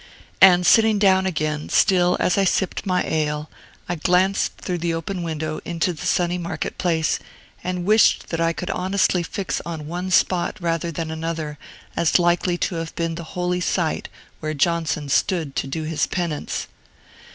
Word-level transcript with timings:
And, 0.41 0.65
sitting 0.65 0.97
down 0.97 1.27
again, 1.27 1.69
still 1.69 2.17
as 2.19 2.35
I 2.35 2.43
sipped 2.43 2.87
my 2.87 3.03
ale, 3.03 3.51
I 3.87 3.93
glanced 3.93 4.53
through 4.57 4.79
the 4.79 4.95
open 4.95 5.21
window 5.21 5.59
into 5.63 5.93
the 5.93 6.07
sunny 6.07 6.39
market 6.39 6.79
place, 6.79 7.19
and 7.63 7.85
wished 7.85 8.29
that 8.29 8.41
I 8.41 8.51
could 8.51 8.71
honestly 8.71 9.21
fix 9.21 9.61
on 9.63 9.85
one 9.85 10.09
spot 10.09 10.57
rather 10.59 10.89
than 10.91 11.11
another, 11.11 11.59
as 11.95 12.17
likely 12.17 12.57
to 12.57 12.77
have 12.77 12.95
been 12.95 13.13
the 13.13 13.23
holy 13.37 13.61
site 13.61 14.09
where 14.39 14.55
Johnson 14.55 15.07
stood 15.07 15.55
to 15.57 15.67
do 15.67 15.83
his 15.83 16.07
penance. 16.07 16.65